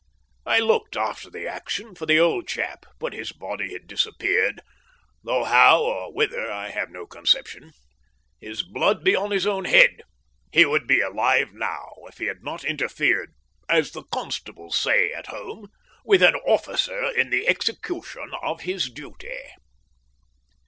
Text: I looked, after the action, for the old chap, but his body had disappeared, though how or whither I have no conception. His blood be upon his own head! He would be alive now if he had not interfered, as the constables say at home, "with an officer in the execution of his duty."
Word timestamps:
I 0.47 0.57
looked, 0.57 0.97
after 0.97 1.29
the 1.29 1.45
action, 1.47 1.93
for 1.93 2.07
the 2.07 2.19
old 2.19 2.47
chap, 2.47 2.87
but 2.97 3.13
his 3.13 3.31
body 3.31 3.71
had 3.73 3.85
disappeared, 3.85 4.61
though 5.23 5.43
how 5.43 5.83
or 5.83 6.11
whither 6.11 6.51
I 6.51 6.71
have 6.71 6.89
no 6.89 7.05
conception. 7.05 7.73
His 8.39 8.63
blood 8.63 9.03
be 9.03 9.13
upon 9.13 9.29
his 9.29 9.45
own 9.45 9.65
head! 9.65 10.01
He 10.51 10.65
would 10.65 10.87
be 10.87 11.01
alive 11.01 11.53
now 11.53 11.87
if 12.07 12.17
he 12.17 12.25
had 12.25 12.43
not 12.43 12.63
interfered, 12.63 13.33
as 13.69 13.91
the 13.91 14.01
constables 14.05 14.75
say 14.75 15.13
at 15.13 15.27
home, 15.27 15.67
"with 16.03 16.23
an 16.23 16.33
officer 16.47 17.11
in 17.15 17.29
the 17.29 17.47
execution 17.47 18.31
of 18.41 18.61
his 18.61 18.89
duty." 18.89 19.37